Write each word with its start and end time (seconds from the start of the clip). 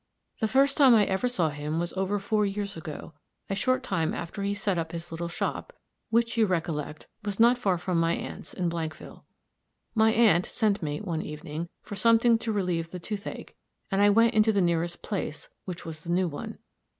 The 0.39 0.47
first 0.47 0.77
time 0.77 0.95
I 0.95 1.05
ever 1.05 1.27
saw 1.27 1.49
him 1.49 1.77
was 1.77 1.93
over 1.93 2.17
four 2.17 2.43
years 2.43 2.75
ago, 2.75 3.13
a 3.51 3.55
short 3.55 3.83
time 3.83 4.15
after 4.15 4.41
he 4.41 4.55
set 4.55 4.79
up 4.79 4.93
his 4.93 5.11
little 5.11 5.27
shop, 5.27 5.73
which, 6.09 6.35
you 6.37 6.47
recollect, 6.47 7.05
was 7.23 7.39
not 7.39 7.55
far 7.55 7.77
from 7.77 7.99
my 7.99 8.13
aunt's 8.15 8.51
in 8.51 8.67
Blankville. 8.67 9.25
My 9.93 10.11
aunt 10.11 10.47
sent 10.47 10.81
me, 10.81 11.01
one 11.01 11.21
evening, 11.21 11.69
for 11.83 11.95
something 11.95 12.39
to 12.39 12.51
relieve 12.51 12.89
the 12.89 12.97
toothache, 12.99 13.55
and 13.91 14.01
I 14.01 14.09
went 14.09 14.33
into 14.33 14.51
the 14.51 14.59
nearest 14.59 15.03
place, 15.03 15.49
which 15.65 15.85
was 15.85 16.01
the 16.03 16.09
new 16.09 16.27
one. 16.27 16.57